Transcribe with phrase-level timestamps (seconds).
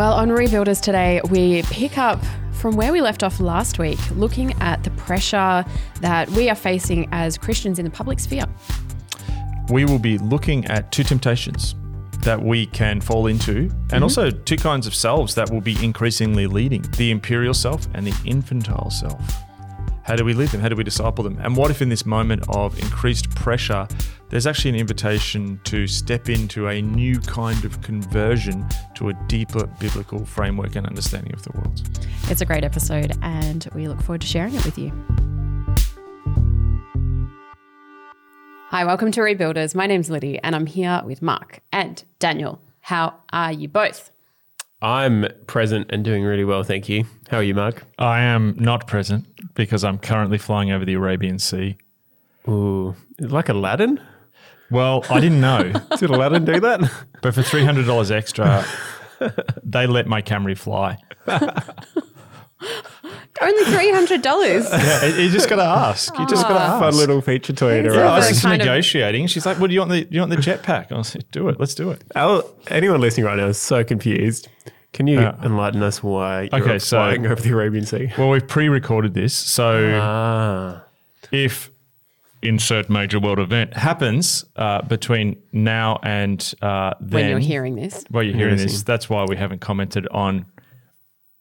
[0.00, 4.54] Well, on Rebuilders today, we pick up from where we left off last week, looking
[4.54, 5.62] at the pressure
[6.00, 8.46] that we are facing as Christians in the public sphere.
[9.68, 11.74] We will be looking at two temptations
[12.22, 14.02] that we can fall into, and mm-hmm.
[14.02, 18.14] also two kinds of selves that will be increasingly leading the imperial self and the
[18.24, 19.20] infantile self.
[20.02, 20.62] How do we lead them?
[20.62, 21.36] How do we disciple them?
[21.42, 23.86] And what if, in this moment of increased pressure,
[24.30, 29.66] there's actually an invitation to step into a new kind of conversion to a deeper
[29.80, 31.82] biblical framework and understanding of the world?
[32.28, 34.92] It's a great episode, and we look forward to sharing it with you.
[38.68, 39.74] Hi, welcome to Rebuilders.
[39.74, 42.62] My name's Liddy, and I'm here with Mark and Daniel.
[42.82, 44.12] How are you both?
[44.80, 47.04] I'm present and doing really well, thank you.
[47.28, 47.82] How are you, Mark?
[47.98, 51.78] I am not present because I'm currently flying over the Arabian Sea.
[52.46, 54.00] Ooh, like Aladdin?
[54.70, 56.80] Well, I didn't know, Did Aladdin do that?
[57.22, 58.64] but for $300 extra,
[59.64, 60.98] they let my Camry fly.
[63.42, 64.20] Only $300.
[64.80, 66.16] Yeah, you just got to ask.
[66.18, 66.80] You just got to ask.
[66.80, 69.26] Fun little feature toy to It's I a was just kind of- negotiating.
[69.28, 71.30] She's like, "Well, do you want the do you want the jetpack?" I was like,
[71.30, 71.58] "Do it.
[71.58, 74.48] Let's do it." Our, anyone listening right now is so confused.
[74.92, 75.36] Can you Yeah.
[75.42, 78.12] enlighten us why you're Okay, so- flying over the Arabian Sea?
[78.18, 80.82] Well, we've pre-recorded this, so Ah,
[81.32, 81.70] if
[82.42, 88.04] insert major world event happens uh, between now and uh, then, when you're hearing this.
[88.08, 90.46] while you're hearing this, that's why we haven't commented on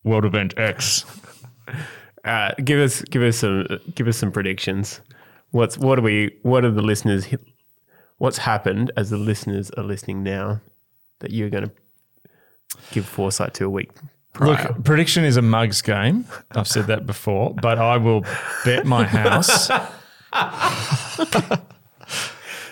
[0.04, 1.06] world event X.
[2.26, 5.02] uh, give us give us some give us some predictions.
[5.52, 6.38] What's what are we?
[6.44, 7.28] What are the listeners?
[8.18, 10.62] What's happened as the listeners are listening now
[11.20, 11.72] that you're going to
[12.92, 13.92] give foresight to a week
[14.34, 14.52] prior?
[14.52, 16.26] Look, prediction is a mugs game.
[16.52, 18.26] I've said that before, but I will
[18.66, 19.70] bet my house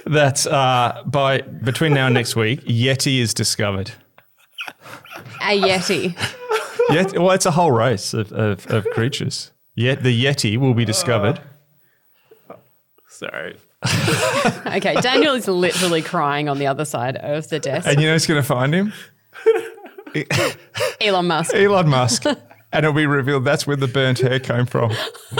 [0.06, 3.92] that uh, by between now and next week, Yeti is discovered.
[5.42, 6.16] A Yeti.
[6.90, 9.52] Yet, well, it's a whole race of, of, of creatures.
[9.76, 11.42] Yet the Yeti will be discovered.
[13.08, 13.58] Sorry.
[14.68, 17.88] Okay, Daniel is literally crying on the other side of the desk.
[17.88, 18.94] And you know who's going to find him?
[21.02, 21.54] Elon Musk.
[21.54, 22.26] Elon Musk.
[22.26, 22.38] And
[22.74, 24.92] it'll be revealed that's where the burnt hair came from.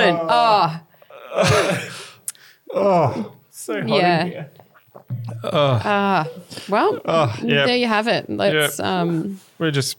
[0.00, 1.90] Excellent.
[2.72, 4.20] Oh, So hot Yeah.
[4.22, 4.50] in here.
[6.68, 7.00] well,
[7.42, 7.66] yeah.
[7.66, 8.28] there you have it.
[8.30, 9.96] Let's um We're just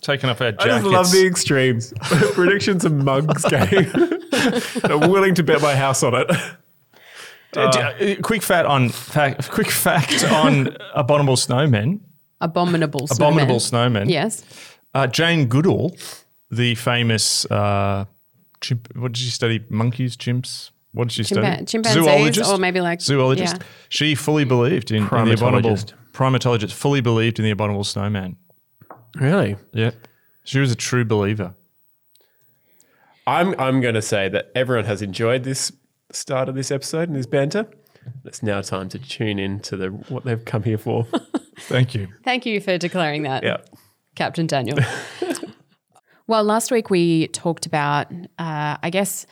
[0.00, 0.74] taking off our I jackets.
[0.74, 1.92] just love the extremes.
[2.32, 3.90] Predictions and mugs game.
[4.84, 6.30] I'm willing to bet my house on it.
[7.54, 12.00] Uh, d- uh, quick fact on fact, quick fact on abominable snowmen.
[12.40, 13.34] abominable snowman.
[13.44, 14.08] Abominable snowmen.
[14.10, 14.42] Yes.
[14.94, 15.94] Uh, Jane Goodall,
[16.50, 18.06] the famous uh,
[18.62, 18.88] chimp.
[18.96, 19.64] What did she study?
[19.68, 20.70] Monkeys, chimps.
[20.92, 21.64] What did she study?
[21.64, 23.56] Chimpanzees Zoologist or maybe like- zoologist.
[23.58, 23.62] yeah.
[23.88, 25.92] She fully believed in, in the abominable Primatologist.
[26.12, 26.72] primatologist.
[26.72, 28.36] Fully believed in the abominable snowman.
[29.16, 29.56] Really?
[29.72, 29.90] Yeah,
[30.44, 31.54] she was a true believer.
[33.26, 35.70] I'm I'm going to say that everyone has enjoyed this
[36.10, 37.66] start of this episode and this banter.
[38.24, 41.06] It's now time to tune in to the what they've come here for.
[41.60, 42.08] Thank you.
[42.24, 43.58] Thank you for declaring that, yeah.
[44.16, 44.78] Captain Daniel.
[46.26, 49.26] well, last week we talked about, uh, I guess,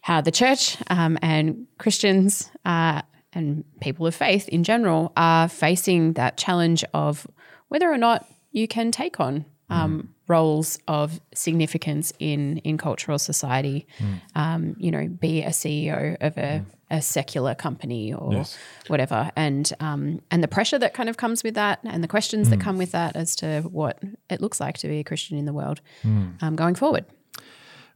[0.00, 3.02] how the church um, and Christians uh,
[3.32, 7.26] and people of faith in general are facing that challenge of
[7.68, 13.86] whether or not you can take on um, roles of significance in in cultural society.
[14.34, 18.56] Um, you know, be a CEO of a, a secular company or Yes.
[18.88, 22.48] whatever, and um, and the pressure that kind of comes with that, and the questions
[22.50, 23.98] that come with that as to what
[24.30, 27.04] it looks like to be a Christian in the world um, going forward.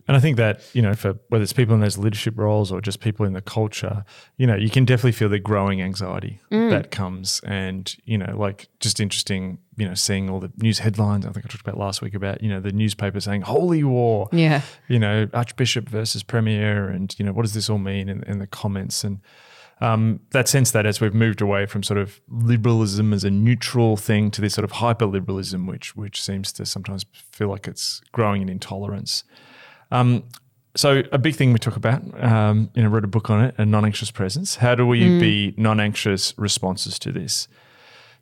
[0.09, 2.81] And I think that, you know, for whether it's people in those leadership roles or
[2.81, 4.05] just people in the culture,
[4.37, 7.41] you know, you can definitely feel the growing anxiety that comes.
[7.45, 11.25] And, you know, like just interesting, you know, seeing all the news headlines.
[11.25, 14.29] I think I talked about last week about, you know, the newspaper saying holy war,
[14.32, 14.62] Yeah.
[14.88, 16.88] you know, Archbishop versus Premier.
[16.88, 19.05] And, you know, what does this all mean in, in the comments?
[19.05, 19.21] And,
[19.81, 23.97] um, that sense that as we've moved away from sort of liberalism as a neutral
[23.97, 28.00] thing to this sort of hyper liberalism, which which seems to sometimes feel like it's
[28.12, 29.25] growing in intolerance.
[29.93, 30.25] Um,
[30.75, 33.55] so a big thing we talk about, um, you know, wrote a book on it,
[33.59, 34.56] a non-anxious presence.
[34.56, 37.47] How do we be non-anxious responses to this?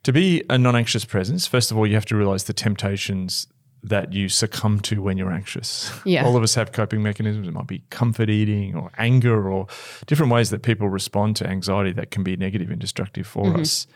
[0.03, 3.47] To be a non-anxious presence, first of all, you have to realize the temptations
[3.83, 5.93] that you succumb to when you're anxious.
[6.05, 6.25] Yeah.
[6.25, 7.47] All of us have coping mechanisms.
[7.47, 9.69] It might be comfort eating or anger or
[10.07, 13.87] different ways that people respond to anxiety that can be negative and destructive for us.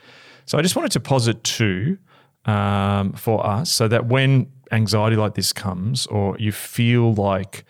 [0.46, 1.98] So I just wanted to posit two
[2.46, 7.64] um, for us so that when anxiety like this comes or you feel like,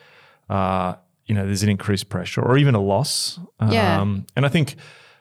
[0.48, 0.94] uh,
[1.26, 3.38] you know, there's an increased pressure or even a loss.
[3.70, 4.00] Yeah.
[4.00, 4.76] Um, and I think,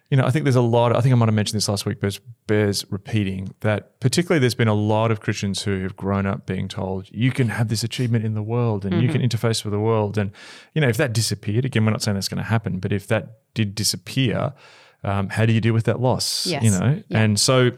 [0.10, 0.96] you know, I think there's a lot.
[0.96, 4.00] I think I might have mentioned this last week, but it bears repeating that.
[4.00, 7.50] Particularly, there's been a lot of Christians who have grown up being told you can
[7.50, 10.30] have this achievement in the world and you can interface with the world, and
[10.76, 13.08] you know, if that disappeared, again, we're not saying that's going to happen, but if
[13.08, 14.54] that did disappear,
[15.04, 16.46] um, how do you deal with that loss?
[16.46, 16.64] Yes.
[16.64, 17.20] You know, Yeah.
[17.20, 17.72] and so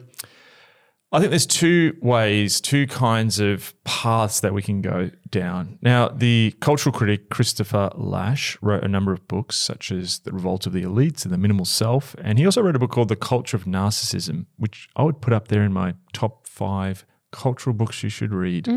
[1.11, 5.77] I think there's two ways, two kinds of paths that we can go down.
[5.81, 10.65] Now, the cultural critic Christopher Lasch wrote a number of books, such as The Revolt
[10.65, 12.15] of the Elites and The Minimal Self.
[12.21, 15.31] And he also wrote a book called The Culture of Narcissism, which I would put
[15.31, 18.67] up there in my top five cultural books you should read.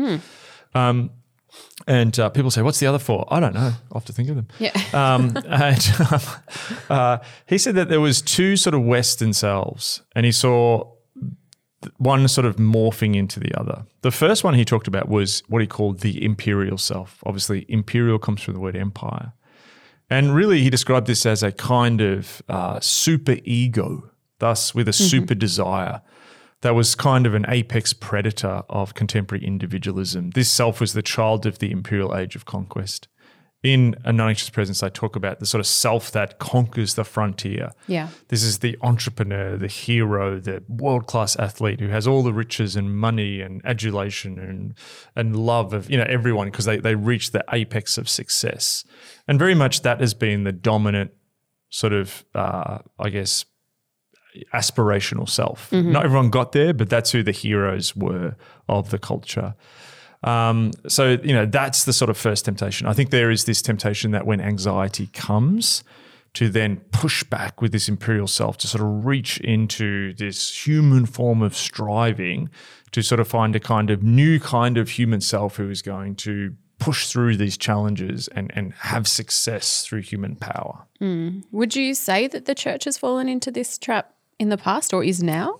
[0.73, 1.09] Um,
[1.87, 3.25] and uh, people say, What's the other four?
[3.33, 3.73] I don't know.
[3.91, 4.47] I'll have to think of them.
[4.59, 4.71] Yeah.
[4.93, 6.21] Um, and um,
[6.89, 7.17] uh,
[7.47, 10.91] he said that there was two sort of Western selves, and he saw
[11.97, 13.85] one sort of morphing into the other.
[14.01, 17.23] The first one he talked about was what he called the imperial self.
[17.25, 19.33] Obviously, imperial comes from the word empire.
[20.09, 24.09] And really, he described this as a kind of uh, super ego,
[24.39, 26.01] thus, with a super desire
[26.61, 30.31] that was kind of an apex predator of contemporary individualism.
[30.31, 33.07] This self was the child of the imperial age of conquest.
[33.61, 37.71] In A Non-Anxious Presence, I talk about the sort of self that conquers the frontier.
[37.87, 38.07] Yeah.
[38.29, 42.97] This is the entrepreneur, the hero, the world-class athlete who has all the riches and
[42.97, 44.75] money and adulation and
[45.13, 48.85] and love of you know everyone because they they reach the apex of success,
[49.27, 51.11] and very much that has been the dominant
[51.69, 53.43] sort of uh, I guess
[54.53, 55.69] aspirational self.
[55.91, 58.37] Not everyone got there, but that's who the heroes were
[58.69, 59.55] of the culture.
[60.23, 62.87] Um, so, you know, that's the sort of first temptation.
[62.87, 65.83] I think there is this temptation that when anxiety comes,
[66.33, 71.05] to then push back with this imperial self to sort of reach into this human
[71.05, 72.49] form of striving
[72.91, 76.15] to sort of find a kind of new kind of human self who is going
[76.15, 80.85] to push through these challenges and, and have success through human power.
[81.51, 85.03] Would you say that the church has fallen into this trap in the past or
[85.03, 85.59] is now?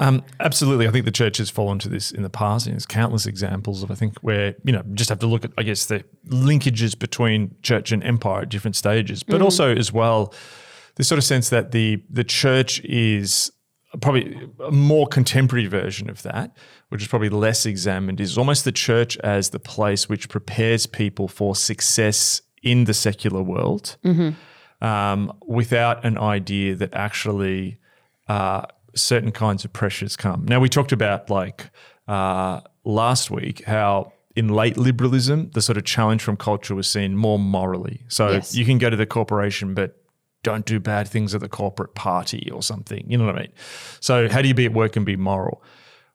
[0.00, 0.88] Um, absolutely.
[0.88, 2.66] I think the church has fallen to this in the past.
[2.66, 5.52] And there's countless examples of, I think, where, you know, just have to look at,
[5.58, 10.34] I guess, the linkages between church and empire at different stages, but also as well,
[10.96, 13.52] this sort of sense that the the church is
[14.00, 16.56] probably a more contemporary version of that,
[16.88, 21.28] which is probably less examined, is almost the church as the place which prepares people
[21.28, 23.96] for success in the secular world
[24.80, 27.78] um, without an idea that actually
[28.28, 28.62] uh,
[28.94, 30.44] certain kinds of pressures come.
[30.46, 31.70] Now, we talked about like
[32.08, 37.16] uh, last week how in late liberalism, the sort of challenge from culture was seen
[37.16, 38.04] more morally.
[38.08, 38.54] So Yes.
[38.54, 39.96] you can go to the corporation, but
[40.42, 43.04] don't do bad things at the corporate party or something.
[43.10, 43.52] You know what I mean?
[44.00, 45.62] So, how do you be at work and be moral?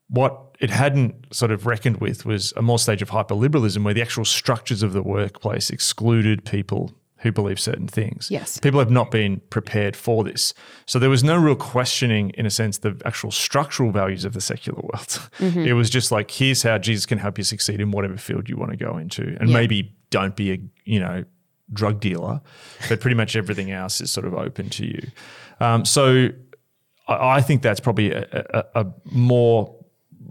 [0.07, 4.01] What it hadn't sort of reckoned with was a more stage of hyperliberalism where the
[4.01, 6.91] actual structures of the workplace excluded people
[7.25, 8.29] who believe certain things.
[8.31, 8.59] Yes.
[8.59, 10.53] People have not been prepared for this.
[10.85, 14.41] So there was no real questioning, in a sense, the actual structural values of the
[14.41, 15.29] secular world.
[15.65, 18.57] It was just like, here's how Jesus can help you succeed in whatever field you
[18.57, 19.35] want to go into.
[19.39, 19.55] And Yeah.
[19.57, 21.25] maybe don't be a, you know,
[21.73, 22.41] drug dealer,
[22.89, 25.01] but pretty much everything else is sort of open to you.
[25.59, 26.29] Um, so
[27.07, 29.75] I, I think that's probably a, a, a more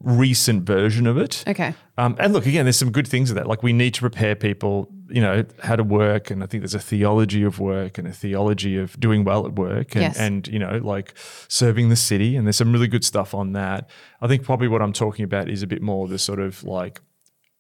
[0.02, 1.43] recent version of it.
[1.47, 1.75] Okay.
[1.97, 3.47] Um, and look, again, there's some good things of that.
[3.47, 6.30] Like we need to prepare people, you know, how to work.
[6.30, 9.52] And I think there's a theology of work and a theology of doing well at
[9.54, 10.18] work and, Yes.
[10.18, 11.14] and, you know, like
[11.49, 12.37] serving the city.
[12.37, 13.88] And there's some really good stuff on that.
[14.23, 17.00] I think probably what I'm talking about is a bit more the sort of like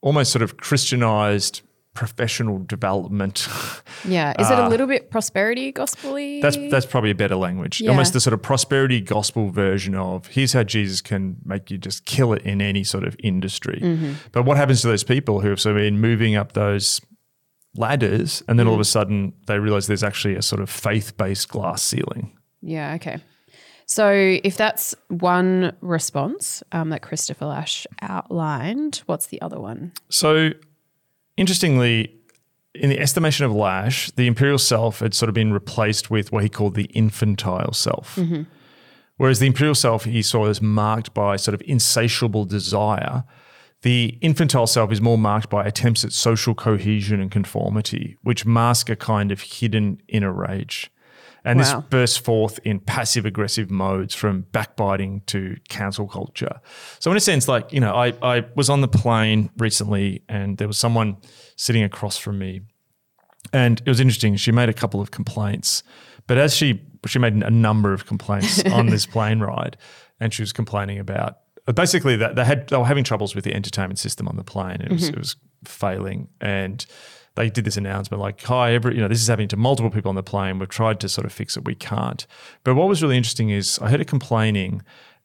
[0.00, 1.60] almost sort of Christianized
[1.94, 3.48] professional development.
[4.06, 4.34] Yeah.
[4.38, 6.40] Is it a little bit prosperity gospel-y?
[6.40, 6.42] Ah.
[6.42, 7.80] That's that's probably a better language.
[7.80, 7.88] Yeah.
[7.88, 12.04] Almost the sort of prosperity gospel version of here's how Jesus can make you just
[12.04, 13.80] kill it in any sort of industry.
[13.82, 14.12] Mm-hmm.
[14.32, 17.00] But what happens to those people who have sort of been moving up those
[17.76, 18.82] ladders and then all of Mm.
[18.82, 22.36] a sudden they realize there's actually a sort of faith-based glass ceiling.
[22.62, 23.18] Yeah, okay.
[23.86, 24.10] So
[24.42, 29.92] if that's one response um, that Christopher Lasch outlined, what's the other one?
[30.08, 30.50] So
[31.36, 32.14] interestingly,
[32.74, 36.42] in the estimation of Lasch, the imperial self had sort of been replaced with what
[36.42, 38.18] he called the infantile self.
[39.16, 43.24] Whereas the imperial self he saw as marked by sort of insatiable desire,
[43.84, 48.88] the infantile self is more marked by attempts at social cohesion and conformity, which mask
[48.88, 50.90] a kind of hidden inner rage.
[51.44, 51.64] And Wow.
[51.80, 56.60] this bursts forth in passive aggressive modes from backbiting to cancel culture.
[56.98, 60.56] So, in a sense, like, you know, I, I was on the plane recently and
[60.56, 61.18] there was someone
[61.56, 62.62] sitting across from me
[63.52, 64.36] and it was interesting.
[64.36, 65.82] She made a couple of complaints,
[66.26, 69.76] but as she she made a number of complaints on this plane ride,
[70.18, 71.36] and she was complaining about
[71.72, 74.80] basically that they had they were having troubles with the entertainment system on the plane.
[74.80, 76.84] It was it was failing, and
[77.36, 80.10] they did this announcement like, "Hi, every you know this is happening to multiple people
[80.10, 80.58] on the plane.
[80.58, 82.26] We've tried to sort of fix it, we can't."
[82.64, 84.82] But what was really interesting is I heard her complaining,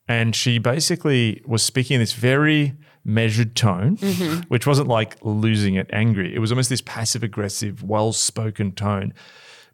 [0.08, 4.42] and she basically was speaking in this very measured tone, mm-hmm.
[4.48, 6.34] which wasn't like losing it, angry.
[6.34, 9.14] It was almost this passive aggressive, well spoken tone.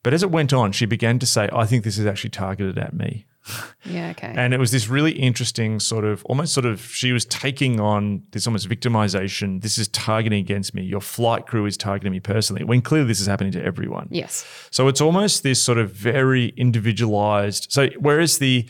[0.06, 2.78] But as it went on, she began to say, "I think this is actually targeted
[2.78, 3.26] at me."
[3.84, 4.10] Yeah.
[4.10, 4.32] Okay.
[4.36, 8.22] And it was this really interesting sort of almost sort of she was taking on
[8.32, 9.62] this almost victimization.
[9.62, 10.82] This is targeting against me.
[10.82, 14.06] Your flight crew is targeting me personally, when clearly this is happening to everyone.
[14.10, 14.44] yes.
[14.70, 17.66] So it's almost this sort of very individualized.
[17.70, 18.68] So whereas the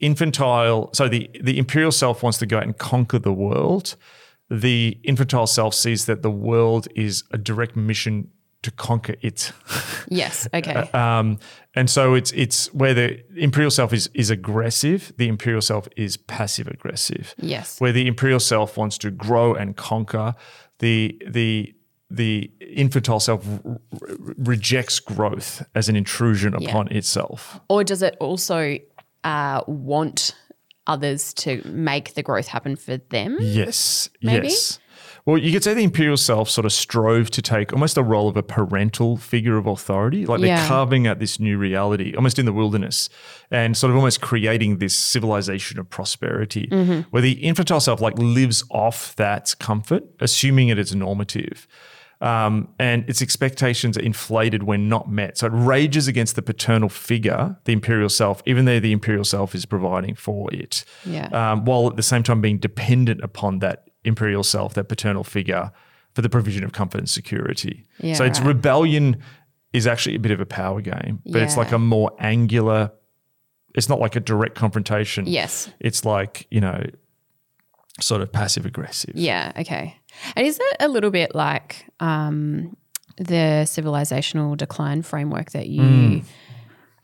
[0.00, 3.96] infantile, so the the imperial self wants to go out and conquer the world,
[4.50, 8.28] the infantile self sees that the world is a direct mission
[8.62, 9.52] to conquer it.
[10.08, 10.46] Yes.
[10.54, 10.74] Okay.
[10.92, 11.38] Um,
[11.74, 16.16] and so it's it's where the imperial self is is aggressive, the imperial self is
[16.16, 17.34] passive aggressive.
[17.38, 17.80] yes.
[17.80, 20.34] Where the imperial self wants to grow and conquer,
[20.78, 21.74] the the
[22.10, 27.58] the infantile self r- r- rejects growth as an intrusion upon itself.
[27.68, 28.76] Or does it also
[29.24, 30.34] uh, want
[30.86, 33.38] others to make the growth happen for them?
[33.40, 34.10] Yes.
[34.20, 34.48] Maybe?
[34.48, 34.78] Yes.
[35.24, 38.28] Well, you could say the imperial self sort of strove to take almost the role
[38.28, 40.26] of a parental figure of authority.
[40.26, 43.08] Like they're carving out this new reality, almost in the wilderness,
[43.50, 47.00] and sort of almost creating this civilization of prosperity, Mm-hmm.
[47.10, 51.68] where the infantile self like lives off that comfort, assuming it is normative.
[52.20, 55.38] Um, and its expectations are inflated when not met.
[55.38, 59.56] So it rages against the paternal figure, the imperial self, even though the imperial self
[59.56, 61.26] is providing for it Yeah.
[61.32, 65.70] um, while at the same time being dependent upon that imperial self, that paternal figure,
[66.14, 67.84] for the provision of comfort and security.
[67.98, 68.48] Yeah, so its right.
[68.48, 69.22] rebellion
[69.72, 72.92] is actually a bit of a power game, but it's like a more angular.
[73.74, 75.26] It's not like a direct confrontation.
[75.26, 75.70] Yes.
[75.80, 76.84] It's like you know,
[78.00, 79.12] sort of passive aggressive.
[79.14, 79.52] Yeah.
[79.56, 79.96] Okay.
[80.36, 82.76] And is it a little bit like um,
[83.16, 86.24] the civilizational decline framework that you Mm.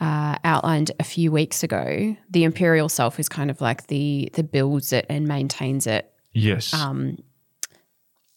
[0.00, 2.14] uh, outlined a few weeks ago?
[2.30, 6.72] The imperial self is kind of like the the builds it and maintains it Yes.
[6.74, 7.18] Um,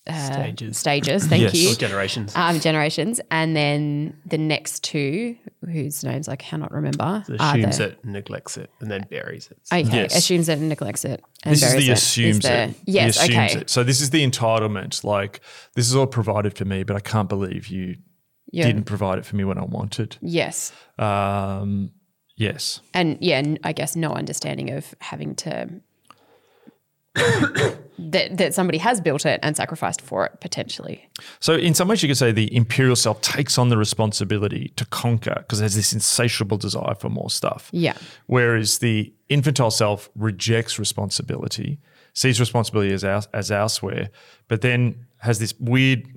[0.09, 0.77] Stages.
[0.79, 1.27] stages.
[1.27, 1.53] Thank Yes.
[1.53, 1.71] you.
[1.71, 2.33] Or generations.
[2.35, 7.83] Um, generations, and then the next two, whose names I cannot remember, are assumes the,
[7.89, 9.59] it, neglects it, and then buries it.
[9.71, 10.17] Okay, Yes.
[10.17, 11.23] assumes it and neglects it.
[11.43, 12.85] And this is buries the it, assumes the, it.
[12.85, 13.61] The Yes, assumes okay.
[13.61, 13.69] it.
[13.69, 15.03] So this is the entitlement.
[15.03, 15.39] Like
[15.75, 17.97] this is all provided for me, but I can't believe you
[18.51, 18.65] Yeah.
[18.65, 20.17] didn't provide it for me when I wanted.
[20.19, 20.73] Yes.
[20.97, 21.91] Um,
[22.35, 22.81] yes.
[22.95, 25.69] and yeah, I guess no understanding of having to
[27.13, 31.07] that that somebody has built it and sacrificed for it potentially.
[31.39, 34.85] So, in some ways, you could say the imperial self takes on the responsibility to
[34.85, 37.69] conquer because there's this insatiable desire for more stuff.
[37.71, 37.97] Yeah.
[38.27, 41.79] Whereas the infantile self rejects responsibility,
[42.13, 44.09] sees responsibility as as elsewhere,
[44.47, 46.07] but then has this weird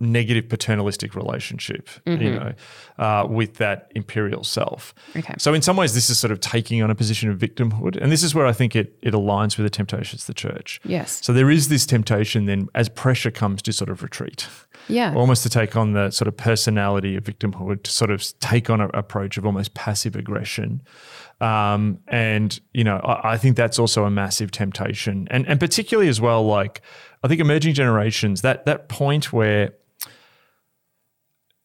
[0.00, 2.52] negative paternalistic relationship, you know,
[2.98, 4.92] uh, with that imperial self.
[5.16, 5.34] Okay.
[5.38, 8.10] So in some ways, this is sort of taking on a position of victimhood, and
[8.10, 10.80] this is where I think it it aligns with the temptations of the church.
[10.84, 11.20] Yes.
[11.22, 14.48] So there is this temptation then, as pressure comes, to sort of retreat
[14.88, 15.14] Yeah.
[15.14, 18.80] almost to take on the sort of personality of victimhood, to sort of take on
[18.80, 20.82] an approach of almost passive aggression.
[21.40, 25.28] Um, and, you know, I, I think that's also a massive temptation.
[25.30, 26.80] And, and particularly as well, like,
[27.22, 29.72] I think emerging generations, that, that point where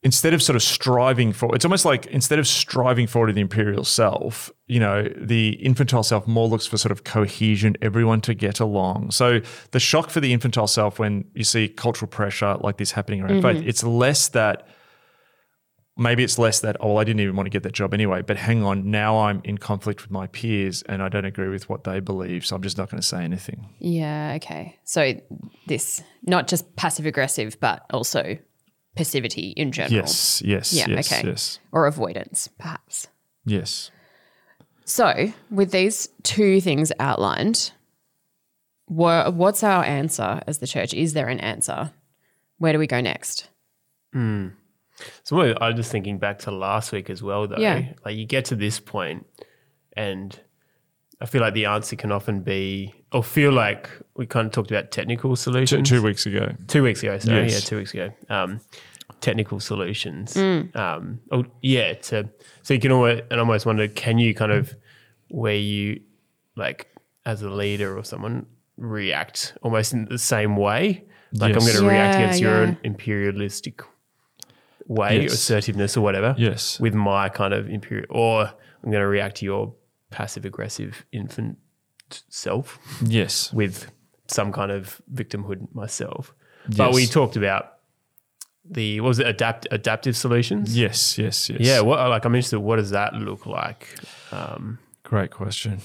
[0.02, 3.40] instead of sort of striving for it's almost like instead of striving forward to the
[3.40, 8.34] imperial self you know the infantile self more looks for sort of cohesion everyone to
[8.34, 9.10] get along.
[9.10, 9.40] So
[9.72, 13.42] the shock for the infantile self when you see cultural pressure like this happening around
[13.42, 13.68] faith mm-hmm.
[13.68, 14.66] it's less that
[15.96, 18.22] maybe it's less that oh well i didn't even want to get that job anyway
[18.22, 21.68] but hang on now i'm in conflict with my peers and i don't agree with
[21.68, 23.68] what they believe so i'm just not going to say anything.
[23.80, 24.78] Yeah, okay.
[24.84, 25.14] So
[25.66, 28.38] this not just passive aggressive but also
[29.00, 29.94] passivity in general.
[30.02, 31.28] yes yes Yeah, yes okay.
[31.28, 33.08] yes Or avoidance, perhaps.
[33.44, 33.90] yes
[34.84, 37.70] So, with these two things outlined,
[38.88, 40.92] wha- what's our answer as the church?
[40.94, 41.92] Is there an answer?
[42.58, 43.48] Where do we go next?
[45.22, 47.56] So I'm just thinking back to last week as well, though.
[47.58, 47.92] Yeah.
[48.04, 49.26] Like you get to this point,
[49.96, 50.38] and
[51.20, 54.70] I feel like the answer can often be, or feel like we kind of talked
[54.70, 57.52] about technical two, solutions two weeks ago Two weeks ago, sorry, Yes.
[57.54, 58.12] yeah, two weeks ago.
[58.28, 58.60] Um,
[59.20, 60.34] technical solutions.
[60.34, 60.74] Mm.
[60.76, 61.94] Um, oh, yeah.
[61.94, 62.28] To
[62.62, 64.74] so you can almost and almost wonder, can you kind of
[65.28, 66.00] where you
[66.56, 66.88] like
[67.26, 68.46] as a leader or someone
[68.76, 71.04] react almost in the same way?
[71.32, 72.74] Like I'm going to react Yeah, against your yeah.
[72.82, 73.82] imperialistic
[74.86, 75.32] way, Yes.
[75.34, 76.34] assertiveness or whatever.
[76.36, 76.80] Yes.
[76.80, 78.42] With my kind of imperial, or
[78.82, 79.74] I'm going to react to your
[80.10, 81.56] passive aggressive infant
[82.28, 83.88] self yes with
[84.26, 86.34] some kind of victimhood myself.
[86.76, 87.74] But we talked about
[88.70, 90.76] the what was it adapt adaptive solutions?
[90.78, 91.60] Yes, yes, yes.
[91.60, 92.60] Yeah, what like I'm interested.
[92.60, 93.88] What does that look like?
[94.32, 95.80] Um, Great question.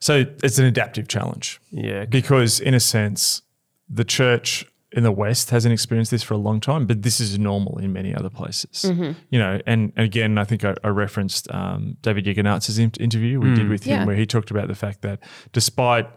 [0.00, 3.42] So it's an adaptive challenge yeah, because, in a sense,
[3.88, 7.38] the church in the West hasn't experienced this for a long time, but this is
[7.38, 8.84] normal in many other places.
[9.30, 13.54] You know, and again, I think I, I referenced um, David Yeghnazar's in- interview we
[13.54, 14.04] did with him, Yeah.
[14.06, 15.18] where he talked about the fact that
[15.52, 16.08] despite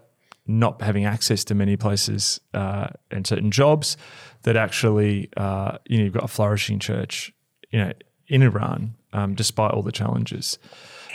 [0.50, 3.96] not having access to many places uh, and certain jobs,
[4.44, 7.32] that actually, uh, you know, you've got a flourishing church,
[7.70, 7.94] you know,
[8.27, 10.58] in Iran, um, despite all the challenges.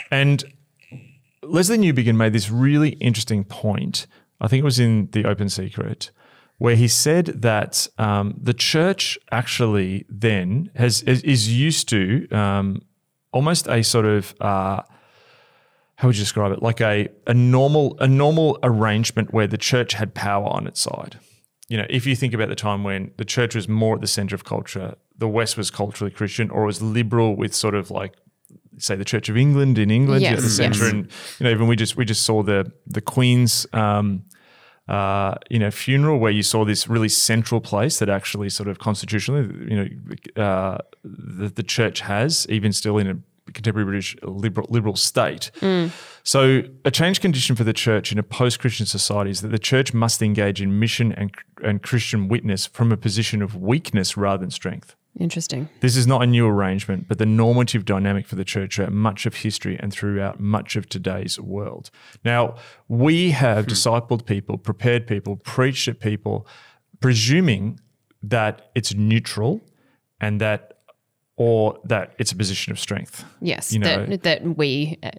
[0.09, 0.43] And
[1.43, 4.07] Lesslie Newbigin made this really interesting point.
[4.41, 6.11] I think it was in The Open Secret,
[6.57, 12.81] where he said that um, the church actually then has is, used to um,
[13.31, 14.81] almost a sort of uh,
[15.97, 16.61] how would you describe it?
[16.61, 21.19] Like a a normal a normal arrangement where the church had power on its side.
[21.67, 24.07] You know, if you think about the time when the church was more at the
[24.07, 28.13] center of culture, the West was culturally Christian or was liberal with sort of like
[28.77, 30.91] say the Church of England in England Yes, at the center, yes.
[30.91, 34.25] and you know even we just we just saw the the Queen's um,
[34.89, 38.79] uh, you know funeral where you saw this really central place that actually sort of
[38.79, 43.17] constitutionally you know uh, the, the church has even still in a
[43.55, 45.49] contemporary British liberal liberal state.
[46.23, 49.93] So a change condition for the church in a post-Christian society is that the church
[49.93, 51.31] must engage in mission and
[51.63, 54.95] and Christian witness from a position of weakness rather than strength.
[55.17, 55.69] Interesting.
[55.79, 59.25] This is not a new arrangement, but the normative dynamic for the church throughout much
[59.25, 61.89] of history and throughout much of today's world.
[62.25, 62.55] Now,
[62.89, 63.71] we have hmm.
[63.71, 66.45] discipled people, prepared people, preached at people,
[66.99, 67.79] presuming
[68.21, 69.61] that it's neutral
[70.19, 70.74] and that,
[71.37, 73.25] or that it's a position of strength.
[73.41, 75.11] Yes, You know- that, that we uh,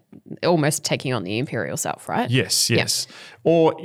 [0.46, 2.30] almost taking on the imperial self, right?
[2.30, 3.06] Yes, yes.
[3.44, 3.76] Or,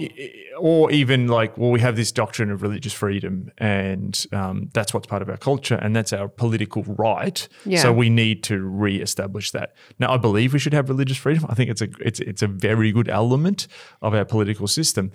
[0.57, 5.07] or even like, well, we have this doctrine of religious freedom, and um, that's what's
[5.07, 7.48] part of our culture, and that's our political right.
[7.65, 7.81] Yeah.
[7.81, 9.75] So we need to re-establish that.
[10.00, 11.46] Now, I believe we should have religious freedom.
[11.50, 13.67] I think it's a it's it's a very good element
[14.01, 15.11] of our political system.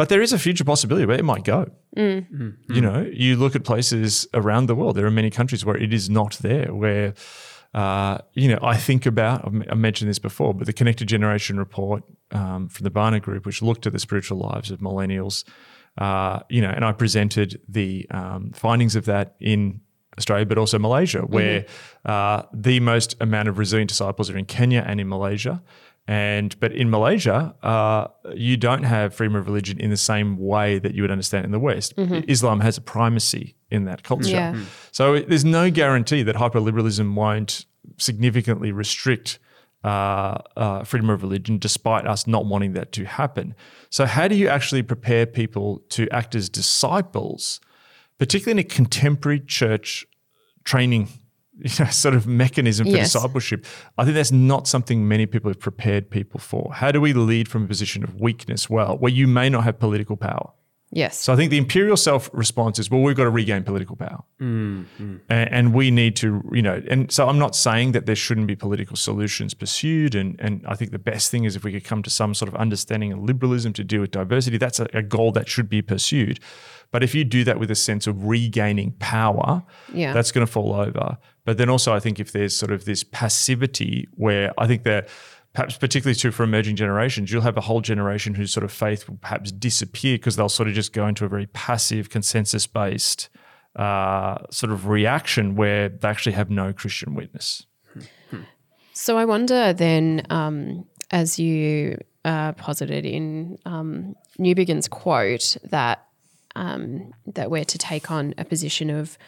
[0.00, 1.70] But there is a future possibility where it might go.
[1.94, 2.56] Mm.
[2.70, 4.96] You know, you look at places around the world.
[4.96, 6.72] There are many countries where it is not there.
[6.72, 7.12] Where
[7.74, 12.02] uh, you know, I think about, I mentioned this before, but the Connected Generation report
[12.30, 15.44] um, from the Barna Group, which looked at the spiritual lives of millennials,
[15.98, 19.82] uh, you know, and I presented the um, findings of that in
[20.16, 21.66] Australia, but also Malaysia, where
[22.06, 25.62] uh, the most amount of resilient disciples are in Kenya and in Malaysia.
[26.10, 30.80] And but in Malaysia, uh, you don't have freedom of religion in the same way
[30.80, 31.94] that you would understand in the West.
[32.26, 34.30] Islam has a primacy in that culture.
[34.30, 34.54] Yeah.
[34.54, 34.64] Mm.
[34.90, 37.64] So there's no guarantee that hyperliberalism won't
[37.96, 39.38] significantly restrict
[39.84, 43.54] uh, uh, freedom of religion, despite us not wanting that to happen.
[43.88, 47.60] So how do you actually prepare people to act as disciples,
[48.18, 50.04] particularly in a contemporary church
[50.64, 51.08] training?
[51.78, 53.12] You know, sort of mechanism for Yes.
[53.12, 53.64] discipleship.
[53.98, 56.72] I think that's not something many people have prepared people for.
[56.74, 59.78] How do we lead from a position of weakness well, where you may not have
[59.78, 60.50] political power?
[60.92, 61.16] Yes.
[61.20, 64.24] So I think the imperial self response is, well, we've got to regain political power,
[64.40, 65.20] mm, mm.
[65.30, 66.82] A- and, we need to, you know.
[66.90, 70.74] And so I'm not saying that there shouldn't be political solutions pursued, and and I
[70.74, 73.20] think the best thing is if we could come to some sort of understanding of
[73.20, 74.56] liberalism to deal with diversity.
[74.58, 76.40] That's a, a goal that should be pursued.
[76.90, 79.62] But if you do that with a sense of regaining power,
[79.94, 80.12] Yeah.
[80.12, 81.18] that's going to fall over.
[81.50, 85.08] But then also, I think if there's sort of this passivity where I think that
[85.52, 89.08] perhaps particularly true for emerging generations, you'll have a whole generation whose sort of faith
[89.08, 93.30] will perhaps disappear because they'll sort of just go into a very passive, consensus based
[93.74, 97.66] uh, sort of reaction where they actually have no Christian witness.
[98.92, 106.06] So I wonder then, um, as you uh, posited in um, Newbigin's quote, that
[106.54, 109.18] um, that we're to take on a position of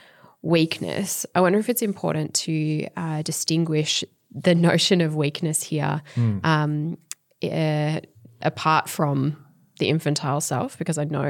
[0.42, 1.24] weakness.
[1.35, 6.02] I wonder if it's important to uh, distinguish the notion of weakness here
[6.44, 6.98] um,
[7.42, 8.00] uh,
[8.40, 9.37] apart from
[9.78, 11.28] the infantile self, because I know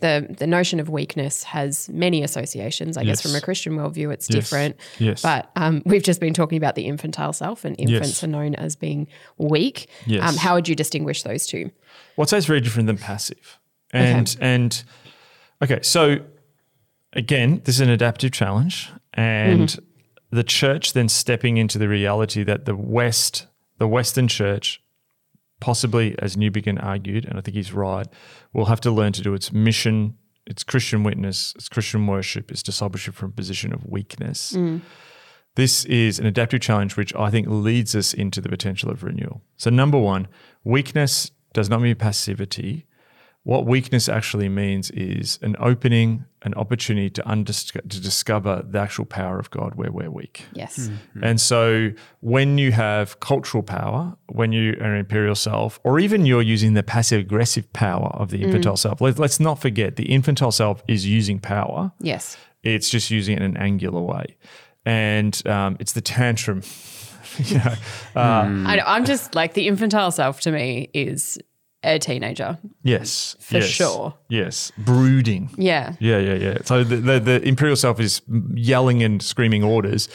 [0.00, 2.96] the the notion of weakness has many associations.
[2.96, 4.34] I guess from a Christian worldview, it's Yes.
[4.44, 4.76] different.
[4.98, 5.20] Yes.
[5.22, 8.24] But um, we've just been talking about the infantile self, and infants Yes.
[8.24, 9.88] are known as being weak.
[10.06, 10.22] Yes.
[10.26, 11.70] Um, how would you distinguish those two?
[12.16, 13.58] Well, I'd say it's very different than passive.
[13.92, 14.82] And and
[15.62, 16.20] okay, so
[17.12, 20.36] again, this is an adaptive challenge, and mm-hmm.
[20.36, 23.46] the church then stepping into the reality that the West,
[23.78, 24.82] the Western church,
[25.60, 28.06] possibly as Newbigin argued, and I think he's right,
[28.52, 32.62] will have to learn to do its mission, its Christian witness, its Christian worship, its
[32.62, 34.52] discipleship from a position of weakness.
[34.52, 34.80] Mm.
[35.54, 39.42] This is an adaptive challenge which I think leads us into the potential of renewal.
[39.56, 40.28] So, number one,
[40.64, 42.86] weakness does not mean passivity.
[43.42, 49.04] What weakness actually means is an opening, an opportunity to, undis- to discover the actual
[49.04, 50.44] power of God where we're weak.
[50.52, 50.90] Yes.
[51.22, 56.26] And so when you have cultural power, when you are an imperial self, or even
[56.26, 60.12] you're using the passive aggressive power of the infantile self, let, let's not forget the
[60.12, 61.92] infantile self is using power.
[62.00, 62.36] Yes.
[62.62, 64.36] It's just using it in an angular way.
[64.84, 66.62] And um, it's the tantrum.
[67.38, 67.74] you know,
[68.16, 71.38] uh, I know, I'm just like the infantile self to me is
[71.84, 72.58] a teenager.
[72.82, 73.36] yes.
[73.40, 74.14] For yes, sure.
[74.28, 74.72] Yes.
[74.78, 75.50] Brooding.
[75.56, 75.94] Yeah.
[76.00, 76.58] Yeah, yeah, yeah.
[76.64, 78.22] So the, the, the imperial self is
[78.54, 80.08] yelling and screaming orders.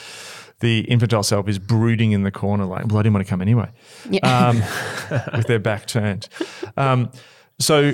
[0.59, 3.41] The infantile self is brooding in the corner, like, well, I didn't want to come
[3.41, 3.69] anyway,
[4.09, 4.47] Yeah.
[4.47, 4.57] um,
[5.37, 6.27] with their back turned.
[6.77, 7.11] Um,
[7.59, 7.93] so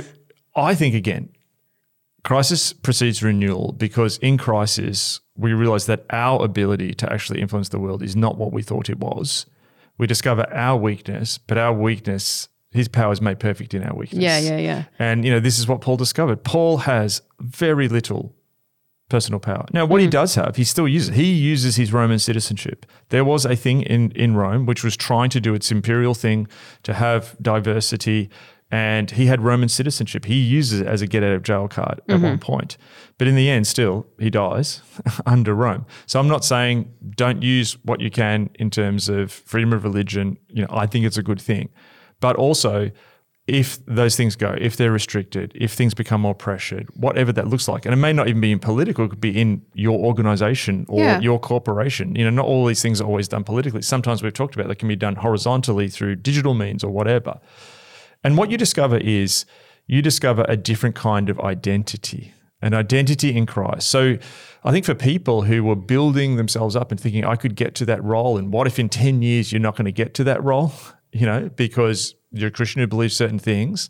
[0.55, 1.29] I think, again,
[2.23, 7.79] crisis precedes renewal because in crisis, we realize that our ability to actually influence the
[7.79, 9.45] world is not what we thought it was.
[9.97, 14.21] We discover our weakness, but our weakness, his power is made perfect in our weakness.
[14.21, 14.83] yeah, yeah, yeah.
[14.99, 16.43] And you know, this is what Paul discovered.
[16.43, 18.36] Paul has very little
[19.09, 19.65] personal power.
[19.71, 20.12] Now, what he mm.
[20.12, 21.15] does have, he still uses.
[21.15, 22.86] He uses his Roman citizenship.
[23.09, 26.47] There was a thing in in Rome which was trying to do its imperial thing
[26.81, 28.29] to have diversity,
[28.71, 30.25] and he had Roman citizenship.
[30.25, 32.39] He uses it as a get out of jail card at one mm-hmm.
[32.39, 32.75] point.
[33.19, 34.81] But in the end, still, he dies
[35.27, 35.86] under Rome.
[36.07, 40.39] So I'm not saying don't use what you can in terms of freedom of religion.
[40.47, 41.69] You know, I think it's a good thing.
[42.23, 42.89] But also,
[43.47, 47.67] if those things go, if they're restricted, if things become more pressured, whatever that looks
[47.67, 50.86] like, and it may not even be in political, it could be in your organization
[50.88, 51.19] or Yeah.
[51.19, 52.15] your corporation.
[52.15, 53.81] You know, not all these things are always done politically.
[53.81, 57.41] Sometimes we've talked about that can be done horizontally through digital means or whatever.
[58.23, 59.45] And what you discover is
[59.86, 63.89] you discover a different kind of identity, an identity in Christ.
[63.89, 64.17] So
[64.63, 67.86] I think for people who were building themselves up and thinking, I could get to
[67.88, 70.41] that role, and what if in 10 years you're not going to get to that
[70.41, 70.71] role,
[71.13, 73.89] you know, because you're a Christian who believes certain things,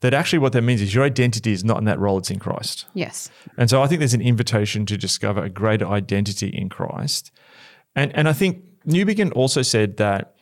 [0.00, 2.38] that actually what that means is your identity is not in that role, it's in
[2.38, 2.86] Christ.
[2.94, 3.30] Yes.
[3.56, 7.30] And so I think there's an invitation to discover a greater identity in Christ.
[7.94, 10.34] And and I think Newbigin also said that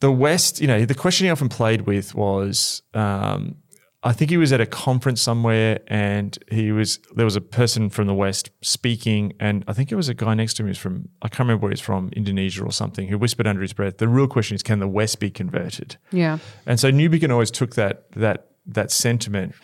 [0.00, 3.56] the West, you know, the question he often played with was um,
[4.02, 7.90] I think he was at a conference somewhere and he was there was a person
[7.90, 10.78] from the West speaking, and I think it was a guy next to him who's
[10.78, 13.98] from I can't remember where he's from, Indonesia or something, who whispered under his breath,
[13.98, 15.96] the real question is can the West be converted?
[16.12, 16.38] Yeah.
[16.66, 19.54] And so Newbigin always took that that that sentiment.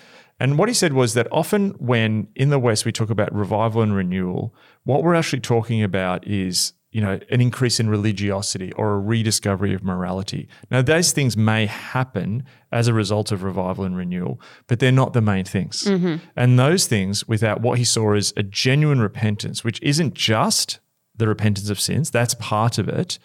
[0.40, 3.82] And what he said was that often when in the West we talk about revival
[3.82, 8.92] and renewal, what we're actually talking about is you know an increase in religiosity or
[8.92, 10.46] a rediscovery of morality.
[10.70, 15.12] Now those things may happen as a result of revival and renewal, but they're not
[15.12, 15.84] the main things.
[15.84, 16.16] Mm-hmm.
[16.36, 20.78] And those things, without what he saw as a genuine repentance, which isn't just
[21.16, 23.18] the repentance of sins, that's part of it.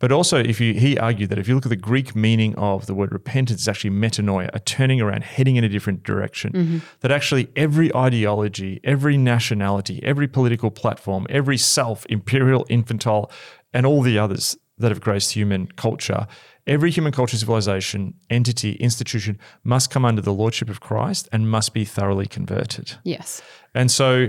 [0.00, 2.86] But also, if you, he argued that if you look at the Greek meaning of
[2.86, 6.52] the word repentance, it's actually metanoia, a turning around, heading in a different direction.
[6.52, 6.78] Mm-hmm.
[7.00, 13.30] That actually every ideology, every nationality, every political platform, every self, imperial, infantile,
[13.72, 16.28] and all the others that have graced human culture,
[16.68, 21.74] every human culture, civilization, entity, institution must come under the lordship of Christ and must
[21.74, 22.92] be thoroughly converted.
[23.02, 23.42] Yes.
[23.74, 24.28] And so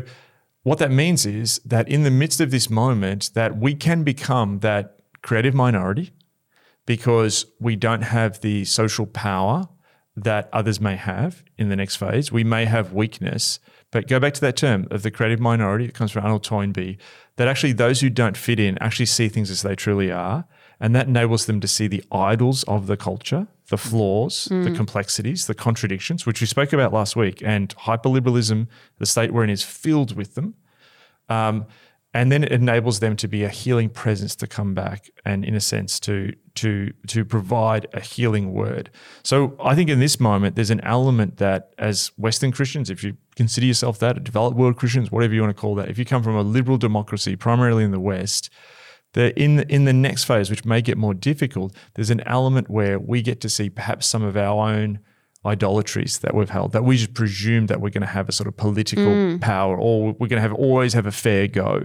[0.64, 4.60] what that means is that in the midst of this moment that we can become
[4.60, 6.12] that creative minority
[6.86, 9.68] because we don't have the social power
[10.16, 12.32] that others may have in the next phase.
[12.32, 13.60] We may have weakness,
[13.92, 15.86] but go back to that term of the creative minority.
[15.86, 16.98] It comes from Arnold Toynbee.
[17.38, 20.46] That actually those who don't fit in actually see things as they truly are,
[20.80, 25.48] and that enables them to see the idols of the culture, the flaws, the complexities,
[25.48, 27.42] the contradictions, which we spoke about last week.
[27.46, 30.56] And hyperliberalism, the state we're in, is filled with them.
[31.30, 31.66] Um,
[32.14, 35.56] and then it enables them to be a healing presence to come back and in
[35.56, 38.90] a sense to to to provide a healing word.
[39.24, 43.18] So i think in this moment there's an element that as western christians if you
[43.36, 46.24] consider yourself that developed world christians whatever you want to call that if you come
[46.24, 48.50] from a liberal democracy primarily in the west
[49.14, 52.70] that in the, in the next phase which may get more difficult there's an element
[52.70, 55.00] where we get to see perhaps some of our own
[55.46, 58.48] idolatries that we've held that we just presume that we're going to have a sort
[58.48, 59.40] of political mm.
[59.40, 61.82] power or we're going to have always have a fair go.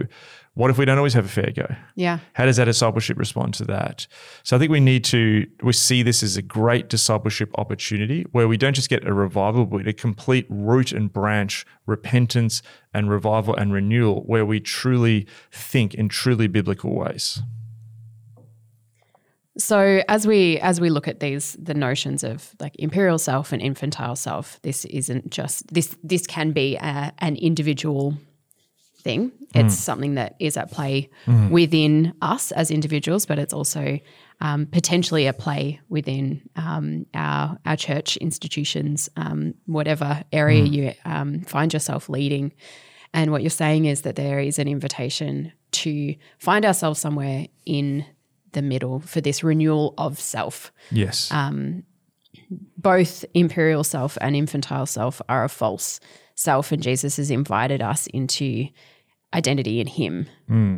[0.55, 1.67] What if we don't always have a fair go?
[1.95, 2.19] Yeah.
[2.33, 4.07] how does that discipleship respond to that?
[4.43, 8.47] So i think we need to we see this as a great discipleship opportunity where
[8.47, 12.61] we don't just get a revival but a complete root and branch repentance
[12.93, 17.41] and revival and renewal where we truly think in truly biblical ways
[19.57, 23.61] So as we as we look at these the notions of like imperial self and
[23.61, 28.17] infantile self, this isn't just this this can be a, an individual
[28.97, 29.31] thing.
[29.53, 31.09] It's something that is at play
[31.49, 33.99] within us as individuals, but it's also
[34.41, 41.41] um, potentially at play within um, our our church institutions, um, whatever area you um,
[41.41, 42.51] find yourself leading.
[43.13, 48.05] And what you're saying is that there is an invitation to find ourselves somewhere in
[48.55, 50.71] the middle for this renewal of self.
[50.89, 51.31] Yes.
[52.77, 55.99] Both imperial self and infantile self are a false
[56.35, 58.67] self, and Jesus has invited us into
[59.33, 60.27] identity in Him.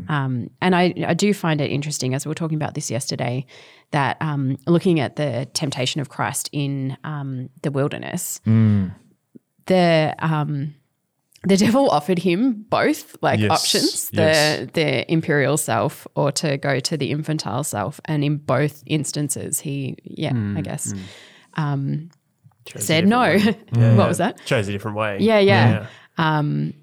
[0.10, 3.46] Um, and I, I do find it interesting, as we were talking about this yesterday,
[3.92, 8.40] that um, looking at the temptation of Christ in um, the wilderness,
[9.66, 10.76] the um,
[11.44, 14.70] the devil offered him both like Yes, options the yes.
[14.74, 18.00] the imperial self or to go to the infantile self.
[18.06, 21.00] And in both instances he yeah hmm, i guess hmm.
[21.64, 22.10] um,
[22.66, 23.22] Chose a said no.
[23.22, 23.38] way.
[23.72, 24.44] what was that?
[24.46, 25.18] Chose a different way.
[25.20, 26.74] yeah yeah, Um,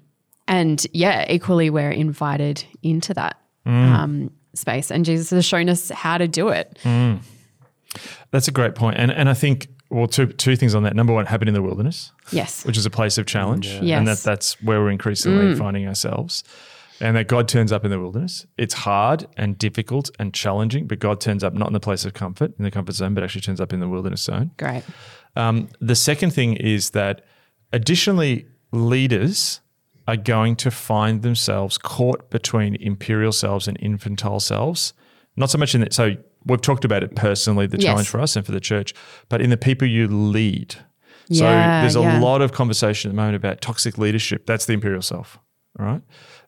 [0.47, 3.71] and yeah equally we're invited into that hmm.
[3.71, 4.91] um, space.
[4.91, 6.79] And jesus has shown us how to do it.
[8.31, 8.73] That's a great.
[8.81, 10.95] And and I think well two two things on that.
[10.95, 13.67] Number one, happened in the wilderness, yes which is a place of challenge.
[13.81, 13.97] Yes.
[13.97, 16.43] And that that's where we're increasingly finding ourselves.
[17.01, 18.45] And that God turns up in the wilderness.
[18.57, 22.13] It's hard and difficult and challenging, but God turns up not in the place of
[22.13, 24.51] comfort, in the comfort zone, but actually turns up in the wilderness zone.
[24.57, 24.83] great
[25.35, 27.25] Um, the second thing is that
[27.73, 29.59] additionally, leaders
[30.07, 34.93] are going to find themselves caught between imperial selves and infantile selves.
[35.35, 37.85] Not so much in that, so we've talked about it personally, the Yes.
[37.85, 38.93] challenge for us and for the church,
[39.29, 40.75] but in the people you lead.
[41.31, 42.19] So Yeah, there's a yeah.
[42.19, 44.45] lot of conversation at the moment about toxic leadership.
[44.45, 45.39] That's the imperial self.
[45.79, 46.01] All right.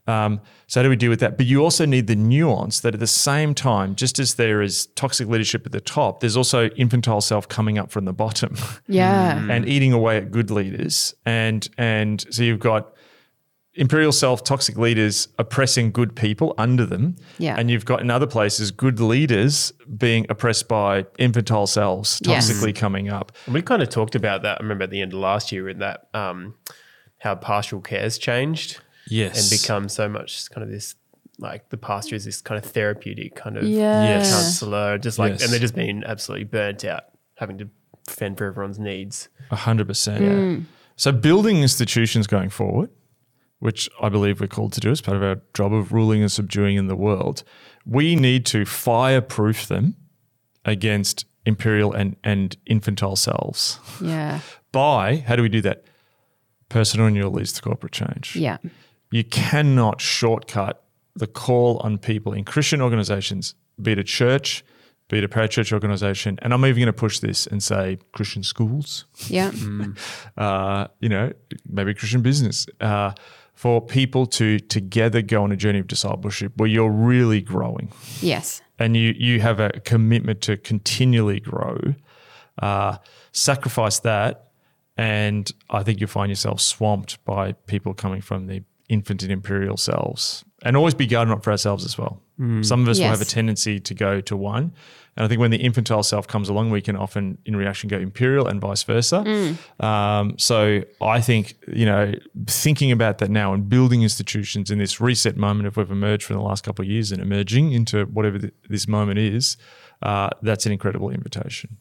[0.10, 1.36] Um, so how do we deal with that?
[1.36, 4.86] But you also need the nuance that at the same time, just as there is
[4.96, 8.56] toxic leadership at the top, there's also infantile self coming up from the bottom
[8.88, 11.14] yeah and eating away at good leaders.
[11.26, 12.94] And and so you've got
[13.78, 17.16] imperial self toxic leaders oppressing good people under them.
[17.38, 17.56] Yeah.
[17.58, 22.52] And you've got in other places good leaders being oppressed by infantile selves Yes.
[22.52, 23.32] toxically coming up.
[23.46, 24.58] And we kind of talked about that.
[24.60, 26.56] I remember at the end of last year in that um,
[27.20, 29.40] how pastoral care's changed Yes.
[29.52, 30.96] and become so much kind of this
[31.40, 34.04] like the pastor is this kind of therapeutic kind of Yeah.
[34.04, 34.32] Yes.
[34.32, 35.44] counselor, just like Yes.
[35.44, 37.04] and they're just being absolutely burnt out,
[37.36, 37.70] having to
[38.08, 39.30] fend for everyone's needs.
[39.52, 40.66] A hundred percent.
[40.96, 42.90] So building institutions going forward,
[43.60, 46.32] which I believe we're called to do as part of our job of ruling and
[46.32, 47.44] subduing in the world,
[47.86, 49.96] we need to fireproof them
[50.66, 53.80] against imperial and, and infantile selves.
[54.02, 54.42] yeah
[54.72, 55.86] By how do we do that?
[56.70, 58.36] Personal renewal leads to corporate change.
[58.36, 58.58] yeah
[59.12, 60.84] You cannot shortcut
[61.16, 64.64] the call on people in Christian organizations, be it a church,
[65.10, 68.44] be it a parachurch organization, and I'm even going to push this and say Christian
[68.44, 69.52] schools, yeah
[70.38, 71.32] uh, you know,
[71.68, 73.14] maybe Christian business, uh,
[73.58, 77.92] for people to together go on a journey of discipleship where you're really growing.
[78.22, 78.62] Yes.
[78.78, 81.96] And you you have a commitment to continually grow.
[82.62, 82.98] Uh,
[83.32, 84.52] sacrifice that,
[84.96, 89.78] and I think you'll find yourself swamped by people coming from the infant and imperial
[89.78, 92.22] selves, and always be guarding up for ourselves as well.
[92.62, 94.74] Some of us will have a tendency to go to one,
[95.16, 97.98] and I think when the infantile self comes along, we can often, in reaction, go
[97.98, 99.24] imperial and vice versa.
[99.80, 102.14] Um, so I think you know,
[102.46, 106.36] thinking about that now and building institutions in this reset moment, if we've emerged from
[106.36, 109.58] the last couple of years and emerging into whatever th- this moment is,
[110.04, 111.78] uh, that's an incredible invitation.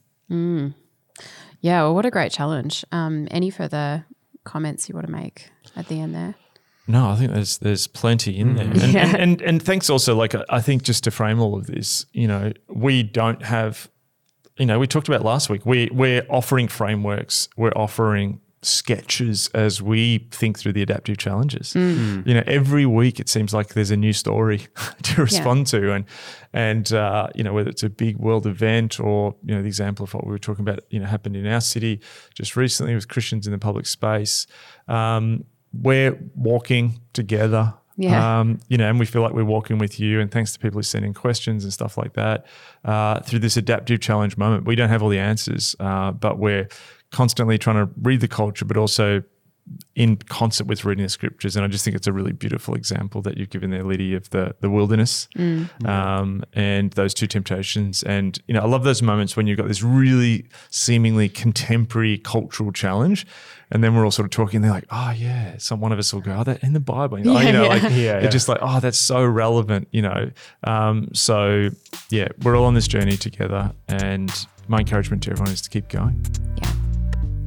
[1.60, 2.84] Yeah, well, what a great challenge.
[2.92, 4.06] Um, any further
[4.44, 6.34] comments you want to make at the end there?
[6.88, 9.06] No, I think there's there's plenty in there, and, Yeah.
[9.08, 10.14] and, and and thanks also.
[10.14, 13.90] Like I- I think just to frame all of this, you know, we don't have,
[14.56, 15.66] you know, we talked about last week.
[15.66, 21.74] We we're offering frameworks, we're offering sketches as we think through the adaptive challenges.
[21.74, 24.66] You know, every week it seems like there's a new story
[25.02, 26.04] to respond to, and
[26.52, 30.04] and uh, you know whether it's a big world event or you know the example
[30.04, 32.00] of what we were talking about, you know, happened in our city
[32.34, 34.46] just recently with Christians in the public space.
[34.88, 35.44] Um,
[35.82, 37.74] we're walking together.
[37.98, 38.40] Yeah.
[38.40, 40.20] Um, you know, and we feel like we're walking with you.
[40.20, 42.44] And thanks to people who send in questions and stuff like that
[42.84, 44.66] uh, through this adaptive challenge moment.
[44.66, 46.68] We don't have all the answers, uh, but we're
[47.10, 49.22] constantly trying to read the culture, but also
[49.96, 51.56] in concert with reading the scriptures.
[51.56, 54.30] And I just think it's a really beautiful example that you've given there, Lydia, of
[54.30, 55.28] the the wilderness
[55.84, 58.02] um, and those two temptations.
[58.02, 62.70] And you know, I love those moments when you've got this really seemingly contemporary cultural
[62.72, 63.26] challenge.
[63.72, 64.60] And then we're all sort of talking.
[64.60, 67.16] They're like, "Oh yeah," some one of us will go, "Oh, that in the Bible."
[67.28, 67.88] oh, you know, Yeah, like yeah.
[67.88, 68.30] Yeah, it's yeah.
[68.30, 70.30] just like, "Oh, that's so relevant," you know.
[70.62, 71.70] Um, so
[72.10, 74.30] yeah, we're all on this journey together, and
[74.68, 76.24] my encouragement to everyone is to keep going.
[76.62, 76.72] Yeah,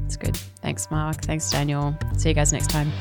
[0.10, 0.36] it's good.
[0.63, 1.22] Thanks, Mark.
[1.22, 1.95] Thanks, Daniel.
[2.17, 2.91] See you guys next time.